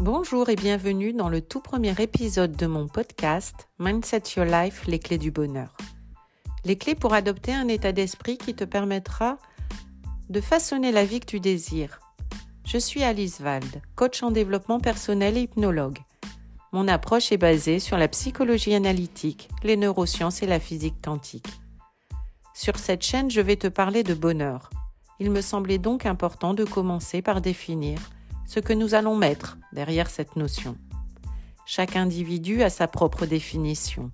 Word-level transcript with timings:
Bonjour 0.00 0.48
et 0.48 0.56
bienvenue 0.56 1.12
dans 1.12 1.28
le 1.28 1.42
tout 1.42 1.60
premier 1.60 1.92
épisode 1.98 2.56
de 2.56 2.66
mon 2.66 2.88
podcast 2.88 3.68
Mindset 3.78 4.22
Your 4.34 4.46
Life, 4.46 4.86
les 4.86 4.98
clés 4.98 5.18
du 5.18 5.30
bonheur. 5.30 5.76
Les 6.64 6.78
clés 6.78 6.94
pour 6.94 7.12
adopter 7.12 7.52
un 7.52 7.68
état 7.68 7.92
d'esprit 7.92 8.38
qui 8.38 8.54
te 8.54 8.64
permettra 8.64 9.36
de 10.30 10.40
façonner 10.40 10.90
la 10.90 11.04
vie 11.04 11.20
que 11.20 11.26
tu 11.26 11.38
désires. 11.38 12.00
Je 12.64 12.78
suis 12.78 13.02
Alice 13.02 13.40
Wald, 13.40 13.82
coach 13.94 14.22
en 14.22 14.30
développement 14.30 14.80
personnel 14.80 15.36
et 15.36 15.42
hypnologue. 15.42 15.98
Mon 16.72 16.88
approche 16.88 17.30
est 17.30 17.36
basée 17.36 17.78
sur 17.78 17.98
la 17.98 18.08
psychologie 18.08 18.74
analytique, 18.74 19.50
les 19.62 19.76
neurosciences 19.76 20.42
et 20.42 20.46
la 20.46 20.60
physique 20.60 21.02
quantique. 21.04 21.60
Sur 22.54 22.78
cette 22.78 23.02
chaîne, 23.02 23.30
je 23.30 23.42
vais 23.42 23.56
te 23.56 23.68
parler 23.68 24.02
de 24.02 24.14
bonheur. 24.14 24.70
Il 25.18 25.30
me 25.30 25.42
semblait 25.42 25.76
donc 25.76 26.06
important 26.06 26.54
de 26.54 26.64
commencer 26.64 27.20
par 27.20 27.42
définir 27.42 27.98
ce 28.50 28.58
que 28.58 28.72
nous 28.72 28.94
allons 28.94 29.14
mettre 29.14 29.58
derrière 29.72 30.10
cette 30.10 30.34
notion. 30.34 30.76
Chaque 31.66 31.94
individu 31.94 32.64
a 32.64 32.68
sa 32.68 32.88
propre 32.88 33.24
définition. 33.24 34.10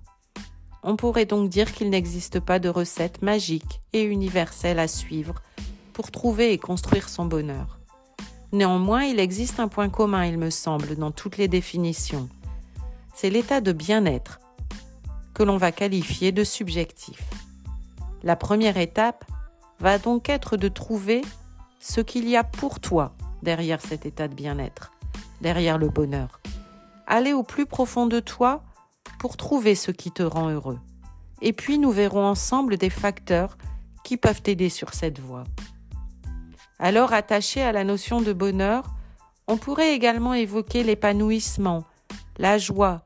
On 0.83 0.95
pourrait 0.95 1.25
donc 1.25 1.49
dire 1.49 1.73
qu'il 1.73 1.89
n'existe 1.89 2.39
pas 2.39 2.59
de 2.59 2.69
recette 2.69 3.23
magique 3.23 3.81
et 3.93 4.03
universelle 4.03 4.77
à 4.77 4.87
suivre 4.87 5.41
pour 5.91 6.11
trouver 6.11 6.53
et 6.53 6.59
construire 6.59 7.09
son 7.09 7.25
bonheur. 7.25 7.79
Néanmoins, 8.51 9.05
il 9.05 9.19
existe 9.19 9.59
un 9.59 9.67
point 9.67 9.89
commun, 9.89 10.25
il 10.25 10.37
me 10.37 10.51
semble, 10.51 10.95
dans 10.97 11.09
toutes 11.09 11.37
les 11.37 11.47
définitions. 11.47 12.29
C'est 13.15 13.31
l'état 13.31 13.59
de 13.59 13.71
bien-être, 13.71 14.39
que 15.33 15.41
l'on 15.41 15.57
va 15.57 15.71
qualifier 15.71 16.31
de 16.31 16.43
subjectif. 16.43 17.23
La 18.21 18.35
première 18.35 18.77
étape 18.77 19.25
va 19.79 19.97
donc 19.97 20.29
être 20.29 20.57
de 20.57 20.67
trouver 20.67 21.23
ce 21.79 22.01
qu'il 22.01 22.29
y 22.29 22.35
a 22.35 22.43
pour 22.43 22.79
toi 22.79 23.16
derrière 23.43 23.81
cet 23.81 24.05
état 24.05 24.27
de 24.27 24.33
bien-être, 24.33 24.91
derrière 25.41 25.77
le 25.77 25.89
bonheur. 25.89 26.41
Aller 27.05 27.33
au 27.33 27.43
plus 27.43 27.65
profond 27.65 28.05
de 28.05 28.19
toi 28.19 28.63
pour 29.19 29.37
trouver 29.37 29.75
ce 29.75 29.91
qui 29.91 30.11
te 30.11 30.23
rend 30.23 30.49
heureux. 30.49 30.79
Et 31.41 31.53
puis 31.53 31.79
nous 31.79 31.91
verrons 31.91 32.25
ensemble 32.25 32.77
des 32.77 32.89
facteurs 32.89 33.57
qui 34.03 34.17
peuvent 34.17 34.41
t'aider 34.41 34.69
sur 34.69 34.93
cette 34.93 35.19
voie. 35.19 35.43
Alors, 36.79 37.13
attaché 37.13 37.61
à 37.61 37.71
la 37.71 37.83
notion 37.83 38.21
de 38.21 38.33
bonheur, 38.33 38.83
on 39.47 39.57
pourrait 39.57 39.93
également 39.93 40.33
évoquer 40.33 40.83
l'épanouissement, 40.83 41.85
la 42.37 42.57
joie, 42.57 43.01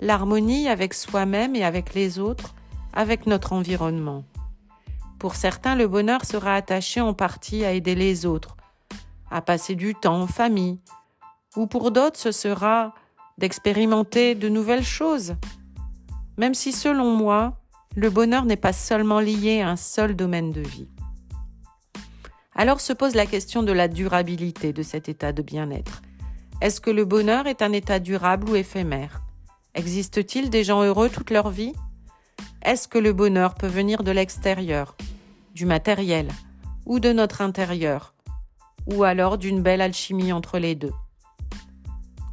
l'harmonie 0.00 0.68
avec 0.68 0.94
soi-même 0.94 1.54
et 1.54 1.64
avec 1.64 1.94
les 1.94 2.18
autres, 2.18 2.54
avec 2.92 3.26
notre 3.26 3.52
environnement. 3.52 4.24
Pour 5.18 5.36
certains, 5.36 5.76
le 5.76 5.86
bonheur 5.88 6.24
sera 6.24 6.54
attaché 6.54 7.00
en 7.00 7.14
partie 7.14 7.64
à 7.64 7.72
aider 7.72 7.94
les 7.94 8.26
autres, 8.26 8.56
à 9.34 9.42
passer 9.42 9.74
du 9.74 9.96
temps 9.96 10.22
en 10.22 10.28
famille, 10.28 10.78
ou 11.56 11.66
pour 11.66 11.90
d'autres 11.90 12.18
ce 12.18 12.30
sera 12.30 12.94
d'expérimenter 13.36 14.36
de 14.36 14.48
nouvelles 14.48 14.84
choses. 14.84 15.34
Même 16.38 16.54
si 16.54 16.70
selon 16.70 17.16
moi, 17.16 17.58
le 17.96 18.10
bonheur 18.10 18.44
n'est 18.44 18.56
pas 18.56 18.72
seulement 18.72 19.18
lié 19.18 19.60
à 19.60 19.70
un 19.70 19.76
seul 19.76 20.14
domaine 20.14 20.52
de 20.52 20.60
vie. 20.60 20.88
Alors 22.54 22.80
se 22.80 22.92
pose 22.92 23.16
la 23.16 23.26
question 23.26 23.64
de 23.64 23.72
la 23.72 23.88
durabilité 23.88 24.72
de 24.72 24.84
cet 24.84 25.08
état 25.08 25.32
de 25.32 25.42
bien-être. 25.42 26.02
Est-ce 26.60 26.80
que 26.80 26.90
le 26.90 27.04
bonheur 27.04 27.48
est 27.48 27.60
un 27.60 27.72
état 27.72 27.98
durable 27.98 28.48
ou 28.48 28.54
éphémère? 28.54 29.20
Existe-t-il 29.74 30.48
des 30.48 30.62
gens 30.62 30.84
heureux 30.84 31.08
toute 31.08 31.30
leur 31.30 31.50
vie? 31.50 31.72
Est-ce 32.62 32.86
que 32.86 32.98
le 32.98 33.12
bonheur 33.12 33.54
peut 33.54 33.66
venir 33.66 34.04
de 34.04 34.12
l'extérieur, 34.12 34.96
du 35.54 35.66
matériel 35.66 36.28
ou 36.86 37.00
de 37.00 37.12
notre 37.12 37.42
intérieur? 37.42 38.13
Ou 38.86 39.04
alors 39.04 39.38
d'une 39.38 39.62
belle 39.62 39.80
alchimie 39.80 40.32
entre 40.32 40.58
les 40.58 40.74
deux. 40.74 40.92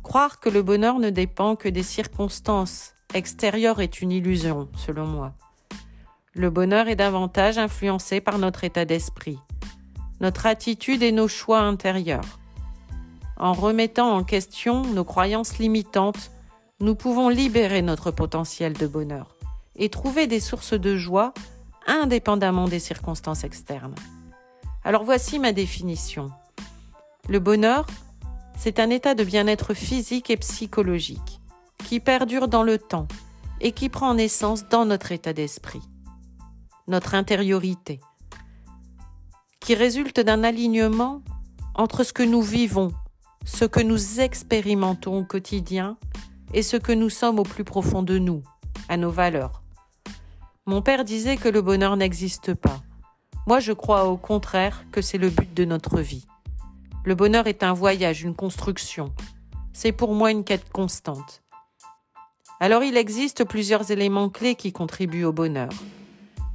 Croire 0.04 0.40
que 0.40 0.50
le 0.50 0.62
bonheur 0.62 1.00
ne 1.00 1.10
dépend 1.10 1.56
que 1.56 1.70
des 1.70 1.84
circonstances 1.84 2.94
extérieures 3.14 3.82
est 3.82 4.02
une 4.02 4.12
illusion, 4.12 4.70
selon 4.76 5.06
moi. 5.06 5.34
Le 6.34 6.50
bonheur 6.50 6.88
est 6.88 6.96
davantage 6.96 7.58
influencé 7.58 8.22
par 8.22 8.38
notre 8.38 8.64
état 8.64 8.86
d'esprit, 8.86 9.38
notre 10.20 10.46
attitude 10.46 11.04
et 11.04 11.12
nos 11.12 11.28
choix 11.28 11.60
intérieurs. 11.60 12.40
En 13.38 13.54
remettant 13.54 14.16
en 14.16 14.24
question 14.24 14.84
nos 14.84 15.04
croyances 15.04 15.58
limitantes, 15.58 16.32
nous 16.80 16.96
pouvons 16.96 17.30
libérer 17.30 17.82
notre 17.82 18.12
potentiel 18.12 18.74
de 18.74 18.88
bonheur 18.88 19.36
et 19.76 19.90
trouver 19.90 20.28
des 20.28 20.40
sources 20.40 20.74
de 20.74 20.96
joie 20.96 21.34
indépendamment 21.88 22.68
des 22.68 22.80
circonstances 22.80 23.44
externes. 23.44 23.96
Alors 24.84 25.04
voici 25.04 25.40
ma 25.40 25.52
définition. 25.52 26.32
Le 27.32 27.40
bonheur, 27.40 27.88
c'est 28.58 28.78
un 28.78 28.90
état 28.90 29.16
de 29.16 29.24
bien-être 29.24 29.74
physique 29.74 30.30
et 30.30 30.36
psychologique 30.36 31.40
qui 31.78 32.02
perdure 32.02 32.50
dans 32.50 32.62
le 32.62 32.78
temps 32.78 33.08
et 33.62 33.72
qui 33.72 33.88
prend 33.88 34.14
naissance 34.14 34.68
dans 34.68 34.84
notre 34.84 35.14
état 35.14 35.32
d'esprit, 35.32 35.80
notre 36.90 37.16
intériorité, 37.16 38.02
qui 39.62 39.76
résulte 39.76 40.20
d'un 40.20 40.44
alignement 40.44 41.22
entre 41.74 42.04
ce 42.04 42.12
que 42.12 42.22
nous 42.22 42.42
vivons, 42.42 42.92
ce 43.46 43.64
que 43.64 43.80
nous 43.80 44.20
expérimentons 44.20 45.20
au 45.20 45.24
quotidien 45.24 45.96
et 46.54 46.64
ce 46.64 46.76
que 46.76 46.92
nous 46.92 47.10
sommes 47.10 47.40
au 47.40 47.44
plus 47.44 47.64
profond 47.64 48.04
de 48.04 48.18
nous, 48.18 48.44
à 48.90 48.98
nos 48.98 49.10
valeurs. 49.10 49.64
Mon 50.66 50.82
père 50.82 51.06
disait 51.06 51.38
que 51.38 51.48
le 51.48 51.62
bonheur 51.62 51.96
n'existe 51.96 52.54
pas. 52.56 52.82
Moi, 53.48 53.62
je 53.62 53.72
crois 53.72 54.04
au 54.10 54.18
contraire 54.18 54.84
que 54.92 55.02
c'est 55.02 55.18
le 55.18 55.30
but 55.30 55.54
de 55.54 55.64
notre 55.64 56.02
vie. 56.02 56.28
Le 57.04 57.16
bonheur 57.16 57.48
est 57.48 57.64
un 57.64 57.74
voyage, 57.74 58.22
une 58.22 58.36
construction. 58.36 59.12
C'est 59.74 59.92
pour 59.92 60.14
moi 60.14 60.30
une 60.30 60.44
quête 60.44 60.70
constante. 60.72 61.42
Alors 62.60 62.84
il 62.84 62.96
existe 62.96 63.44
plusieurs 63.44 63.90
éléments 63.90 64.30
clés 64.30 64.54
qui 64.54 64.72
contribuent 64.72 65.26
au 65.26 65.34
bonheur. 65.34 65.72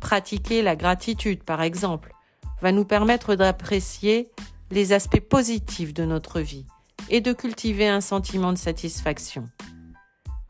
Pratiquer 0.01 0.63
la 0.63 0.77
gratitude, 0.77 1.43
par 1.43 1.63
exemple, 1.63 2.15
va 2.63 2.71
nous 2.71 2.85
permettre 2.85 3.35
d'apprécier 3.35 4.31
les 4.71 4.93
aspects 4.93 5.21
positifs 5.21 5.93
de 5.93 6.05
notre 6.05 6.41
vie 6.41 6.65
et 7.11 7.21
de 7.21 7.33
cultiver 7.33 7.89
un 7.89 8.01
sentiment 8.01 8.53
de 8.53 8.59
satisfaction. 8.59 9.47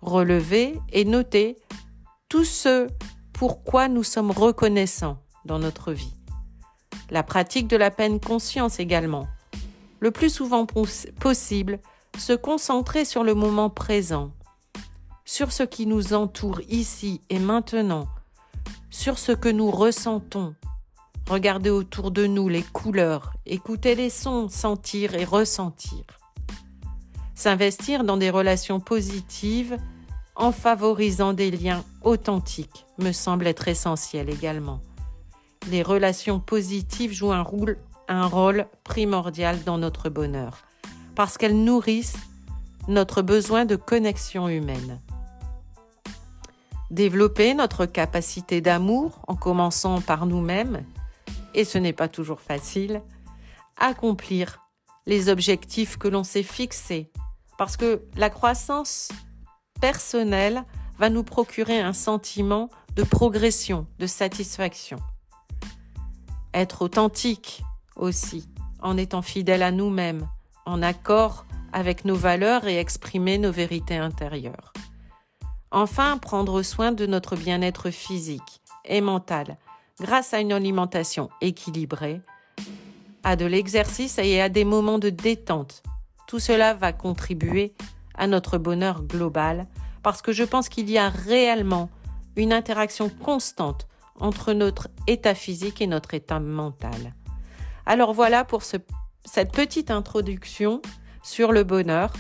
Relever 0.02 0.78
et 0.92 1.06
noter 1.06 1.56
tout 2.28 2.44
ce 2.44 2.88
pourquoi 3.32 3.88
nous 3.88 4.02
sommes 4.02 4.30
reconnaissants 4.30 5.22
dans 5.46 5.58
notre 5.58 5.92
vie. 5.92 6.12
La 7.08 7.22
pratique 7.22 7.68
de 7.68 7.76
la 7.78 7.90
peine 7.90 8.20
conscience 8.20 8.78
également 8.78 9.26
le 10.00 10.10
plus 10.10 10.30
souvent 10.30 10.66
possible, 11.20 11.80
se 12.18 12.32
concentrer 12.32 13.04
sur 13.04 13.24
le 13.24 13.34
moment 13.34 13.70
présent, 13.70 14.32
sur 15.24 15.52
ce 15.52 15.62
qui 15.62 15.86
nous 15.86 16.14
entoure 16.14 16.60
ici 16.68 17.20
et 17.30 17.38
maintenant, 17.38 18.08
sur 18.90 19.18
ce 19.18 19.32
que 19.32 19.48
nous 19.48 19.70
ressentons. 19.70 20.54
Regarder 21.28 21.70
autour 21.70 22.12
de 22.12 22.26
nous 22.26 22.48
les 22.48 22.62
couleurs, 22.62 23.32
écouter 23.46 23.96
les 23.96 24.10
sons, 24.10 24.48
sentir 24.48 25.14
et 25.14 25.24
ressentir. 25.24 26.04
S'investir 27.34 28.04
dans 28.04 28.16
des 28.16 28.30
relations 28.30 28.80
positives 28.80 29.76
en 30.36 30.52
favorisant 30.52 31.32
des 31.32 31.50
liens 31.50 31.84
authentiques 32.02 32.86
me 32.98 33.12
semble 33.12 33.46
être 33.46 33.68
essentiel 33.68 34.30
également. 34.30 34.80
Les 35.68 35.82
relations 35.82 36.38
positives 36.38 37.12
jouent 37.12 37.32
un 37.32 37.42
rôle 37.42 37.76
un 38.09 38.27
rôle 38.27 38.67
primordial 38.84 39.62
dans 39.65 39.78
notre 39.78 40.09
bonheur, 40.09 40.65
parce 41.15 41.39
qu'elles 41.39 41.62
nourrissent 41.62 42.19
notre 42.89 43.22
besoin 43.22 43.65
de 43.65 43.77
connexion 43.77 44.49
humaine. 44.49 45.00
Développer 46.91 47.55
notre 47.55 47.87
capacité 47.87 48.61
d'amour 48.61 49.21
en 49.27 49.34
commençant 49.34 50.00
par 50.00 50.27
nous-mêmes, 50.27 50.84
et 51.55 51.65
ce 51.65 51.78
n'est 51.78 51.93
pas 51.93 52.09
toujours 52.09 52.41
facile, 52.41 53.03
accomplir 53.79 54.61
les 55.06 55.29
objectifs 55.29 55.97
que 55.97 56.09
l'on 56.09 56.25
s'est 56.25 56.43
fixés, 56.43 57.11
parce 57.59 57.76
que 57.76 58.02
la 58.17 58.31
croissance 58.31 59.11
personnelle 59.81 60.64
va 60.99 61.11
nous 61.11 61.25
procurer 61.25 61.81
un 61.81 61.93
sentiment 61.93 62.70
de 62.94 63.02
progression, 63.02 63.87
de 63.99 64.06
satisfaction. 64.06 64.99
Être 66.55 66.82
authentique, 66.82 67.62
aussi, 67.96 68.48
en 68.81 68.96
étant 68.96 69.22
fidèle 69.22 69.62
à 69.62 69.72
nous-mêmes, 69.72 70.28
en 70.64 70.82
accord 70.82 71.46
avec 71.72 72.04
nos 72.04 72.14
valeurs 72.14 72.66
et 72.66 72.78
exprimer 72.78 73.38
nos 73.38 73.52
vérités 73.52 73.96
intérieures. 73.96 74.72
Enfin, 75.70 76.19
prendre 76.19 76.62
soin 76.62 76.93
de 76.93 77.06
notre 77.06 77.37
bien-être 77.37 77.90
physique 77.90 78.62
et 78.84 79.00
mental 79.00 79.58
grâce 80.00 80.34
à 80.34 80.40
une 80.40 80.52
alimentation 80.52 81.31
équilibrée, 81.40 82.20
à 83.25 83.37
de 83.37 83.46
l'exercice 83.46 84.19
et 84.19 84.40
à 84.40 84.49
des 84.49 84.64
moments 84.64 84.99
de 84.99 85.10
détente. 85.10 85.82
Tout 86.26 86.38
cela 86.38 86.75
va 86.75 86.92
contribuer 86.92 87.75
à 88.14 88.26
notre 88.26 88.58
bonheur 88.58 89.02
global 89.02 89.66
parce 90.02 90.22
que 90.22 90.32
je 90.32 90.44
pense 90.44 90.69
qu'il 90.69 90.90
y 90.90 90.99
a 90.99 91.08
réellement 91.08 91.90
une 92.37 92.52
interaction 92.52 93.08
constante 93.08 93.88
entre 94.20 94.52
notre 94.52 94.88
état 95.06 95.34
physique 95.34 95.81
et 95.81 95.87
notre 95.87 96.14
état 96.14 96.40
mental. 96.40 97.14
Alors 97.87 98.12
voilà 98.12 98.44
pour 98.44 98.62
cette 98.62 99.53
petite 99.53 99.93
introduction 99.93 100.83
sur 101.23 101.53
le 101.53 101.62
bonheur 101.62 102.12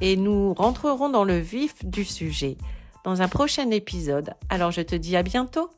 et 0.00 0.16
nous 0.16 0.54
rentrerons 0.54 1.10
dans 1.10 1.24
le 1.24 1.38
vif 1.38 1.84
du 1.84 2.04
sujet 2.04 2.56
dans 3.04 3.20
un 3.20 3.28
prochain 3.28 3.70
épisode. 3.70 4.34
Alors 4.48 4.70
je 4.70 4.80
te 4.80 4.94
dis 4.94 5.14
à 5.14 5.22
bientôt 5.22 5.70